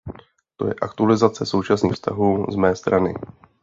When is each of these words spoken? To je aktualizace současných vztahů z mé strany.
To 0.57 0.67
je 0.67 0.73
aktualizace 0.81 1.45
současných 1.45 1.93
vztahů 1.93 2.45
z 2.51 2.55
mé 2.55 2.75
strany. 2.75 3.13